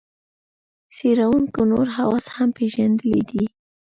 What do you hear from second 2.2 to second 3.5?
هم پېژندلي دي.